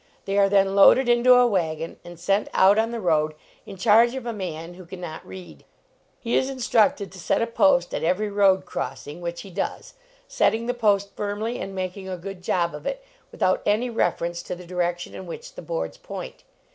They 0.25 0.35
are 0.39 0.49
then 0.49 0.75
loaded 0.75 1.07
into 1.07 1.35
a 1.35 1.45
wagon 1.45 1.99
and 2.03 2.19
sent 2.19 2.47
out 2.55 2.79
on 2.79 2.89
the 2.89 2.99
road 2.99 3.35
in 3.67 3.77
charge 3.77 4.15
of 4.15 4.25
a 4.25 4.33
man 4.33 4.73
who 4.73 4.83
can 4.87 5.03
83 5.03 5.03
LEARNING 5.03 5.19
TO 5.19 5.23
TRAVEL 5.23 5.25
not 5.25 5.27
read. 5.27 5.65
He 6.19 6.35
is 6.35 6.49
instructed 6.49 7.11
to 7.11 7.19
set 7.19 7.43
a 7.43 7.45
post 7.45 7.93
at 7.93 8.03
every 8.03 8.31
road 8.31 8.65
crossing, 8.65 9.21
which 9.21 9.41
he 9.41 9.51
does, 9.51 9.93
setting 10.27 10.65
the 10.65 10.73
post 10.73 11.11
firmly 11.15 11.59
and 11.59 11.75
making 11.75 12.09
a 12.09 12.17
good 12.17 12.41
job 12.41 12.73
of 12.73 12.87
it, 12.87 13.05
without 13.31 13.61
any 13.63 13.91
reference 13.91 14.41
to 14.41 14.55
the 14.55 14.65
direction 14.65 15.13
in 15.13 15.27
which 15.27 15.53
the 15.53 15.61
boards 15.61 15.97
point. 15.97 16.45